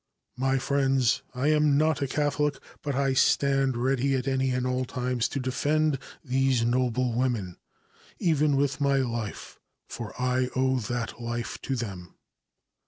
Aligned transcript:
"My 0.35 0.57
friends, 0.57 1.21
I 1.35 1.49
am 1.49 1.77
not 1.77 2.01
a 2.01 2.07
Catholic, 2.07 2.57
but 2.81 2.95
I 2.95 3.13
stand 3.13 3.77
ready 3.77 4.15
at 4.15 4.27
any 4.27 4.49
and 4.49 4.65
all 4.65 4.83
times 4.83 5.27
to 5.27 5.39
defend 5.39 5.99
these 6.25 6.65
noble 6.65 7.13
women, 7.13 7.57
even 8.17 8.55
with 8.55 8.81
my 8.81 8.97
life, 8.97 9.59
for 9.87 10.19
I 10.19 10.49
owe 10.55 10.79
that 10.79 11.21
life 11.21 11.61
to 11.61 11.75
them." 11.75 12.15